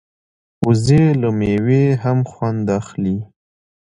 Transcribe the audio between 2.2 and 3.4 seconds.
خوند اخلي